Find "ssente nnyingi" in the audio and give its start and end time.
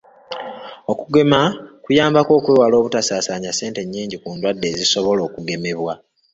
3.51-4.17